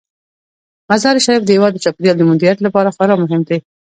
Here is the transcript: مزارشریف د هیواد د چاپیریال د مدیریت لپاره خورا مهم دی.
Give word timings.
مزارشریف 0.89 1.41
د 1.45 1.49
هیواد 1.55 1.71
د 1.73 1.77
چاپیریال 1.85 2.17
د 2.17 2.23
مدیریت 2.31 2.59
لپاره 2.65 2.93
خورا 2.95 3.15
مهم 3.23 3.41
دی. 3.49 3.57